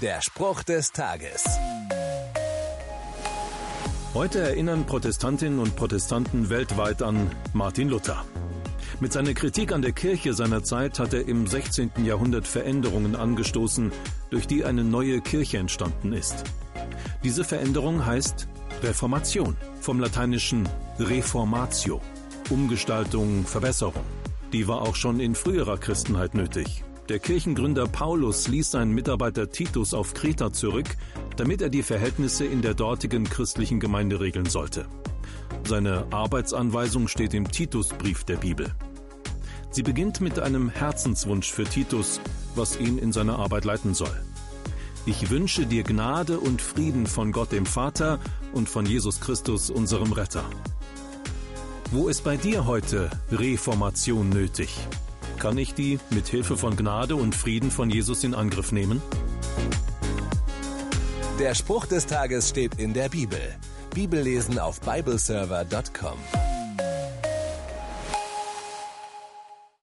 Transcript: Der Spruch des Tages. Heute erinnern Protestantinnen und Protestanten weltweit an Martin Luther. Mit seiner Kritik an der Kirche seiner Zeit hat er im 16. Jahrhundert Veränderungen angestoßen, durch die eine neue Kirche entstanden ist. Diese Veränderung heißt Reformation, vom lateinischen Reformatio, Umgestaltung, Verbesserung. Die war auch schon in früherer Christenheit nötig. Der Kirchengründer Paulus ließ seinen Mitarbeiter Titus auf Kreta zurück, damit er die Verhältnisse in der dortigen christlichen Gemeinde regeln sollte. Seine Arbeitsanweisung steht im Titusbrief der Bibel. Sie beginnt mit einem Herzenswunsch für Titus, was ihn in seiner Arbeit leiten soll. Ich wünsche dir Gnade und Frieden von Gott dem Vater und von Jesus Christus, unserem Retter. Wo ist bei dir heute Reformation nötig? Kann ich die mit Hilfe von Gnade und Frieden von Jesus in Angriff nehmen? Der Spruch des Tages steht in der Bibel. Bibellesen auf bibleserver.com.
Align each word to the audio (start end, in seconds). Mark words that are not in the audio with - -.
Der 0.00 0.22
Spruch 0.22 0.62
des 0.62 0.92
Tages. 0.92 1.44
Heute 4.14 4.38
erinnern 4.38 4.86
Protestantinnen 4.86 5.58
und 5.58 5.76
Protestanten 5.76 6.48
weltweit 6.48 7.02
an 7.02 7.30
Martin 7.52 7.90
Luther. 7.90 8.24
Mit 9.00 9.12
seiner 9.12 9.34
Kritik 9.34 9.72
an 9.72 9.82
der 9.82 9.92
Kirche 9.92 10.32
seiner 10.32 10.62
Zeit 10.62 10.98
hat 10.98 11.12
er 11.12 11.28
im 11.28 11.46
16. 11.46 11.90
Jahrhundert 12.02 12.48
Veränderungen 12.48 13.14
angestoßen, 13.14 13.92
durch 14.30 14.46
die 14.46 14.64
eine 14.64 14.84
neue 14.84 15.20
Kirche 15.20 15.58
entstanden 15.58 16.14
ist. 16.14 16.44
Diese 17.22 17.44
Veränderung 17.44 18.06
heißt 18.06 18.48
Reformation, 18.82 19.54
vom 19.82 20.00
lateinischen 20.00 20.66
Reformatio, 20.98 22.00
Umgestaltung, 22.48 23.44
Verbesserung. 23.44 24.04
Die 24.54 24.66
war 24.66 24.80
auch 24.80 24.96
schon 24.96 25.20
in 25.20 25.34
früherer 25.34 25.76
Christenheit 25.76 26.34
nötig. 26.34 26.84
Der 27.10 27.18
Kirchengründer 27.18 27.88
Paulus 27.88 28.46
ließ 28.46 28.70
seinen 28.70 28.92
Mitarbeiter 28.92 29.50
Titus 29.50 29.94
auf 29.94 30.14
Kreta 30.14 30.52
zurück, 30.52 30.86
damit 31.36 31.60
er 31.60 31.68
die 31.68 31.82
Verhältnisse 31.82 32.44
in 32.44 32.62
der 32.62 32.74
dortigen 32.74 33.24
christlichen 33.24 33.80
Gemeinde 33.80 34.20
regeln 34.20 34.46
sollte. 34.46 34.86
Seine 35.66 36.06
Arbeitsanweisung 36.12 37.08
steht 37.08 37.34
im 37.34 37.50
Titusbrief 37.50 38.22
der 38.22 38.36
Bibel. 38.36 38.72
Sie 39.72 39.82
beginnt 39.82 40.20
mit 40.20 40.38
einem 40.38 40.68
Herzenswunsch 40.68 41.50
für 41.50 41.64
Titus, 41.64 42.20
was 42.54 42.78
ihn 42.78 42.96
in 42.96 43.10
seiner 43.10 43.40
Arbeit 43.40 43.64
leiten 43.64 43.92
soll. 43.92 44.22
Ich 45.04 45.30
wünsche 45.30 45.66
dir 45.66 45.82
Gnade 45.82 46.38
und 46.38 46.62
Frieden 46.62 47.08
von 47.08 47.32
Gott 47.32 47.50
dem 47.50 47.66
Vater 47.66 48.20
und 48.52 48.68
von 48.68 48.86
Jesus 48.86 49.18
Christus, 49.18 49.68
unserem 49.68 50.12
Retter. 50.12 50.44
Wo 51.90 52.06
ist 52.06 52.22
bei 52.22 52.36
dir 52.36 52.66
heute 52.66 53.10
Reformation 53.32 54.28
nötig? 54.28 54.78
Kann 55.40 55.56
ich 55.56 55.72
die 55.72 55.98
mit 56.10 56.28
Hilfe 56.28 56.58
von 56.58 56.76
Gnade 56.76 57.16
und 57.16 57.34
Frieden 57.34 57.70
von 57.70 57.88
Jesus 57.88 58.24
in 58.24 58.34
Angriff 58.34 58.72
nehmen? 58.72 59.00
Der 61.38 61.54
Spruch 61.54 61.86
des 61.86 62.04
Tages 62.04 62.50
steht 62.50 62.74
in 62.74 62.92
der 62.92 63.08
Bibel. 63.08 63.40
Bibellesen 63.94 64.58
auf 64.58 64.82
bibleserver.com. 64.82 66.18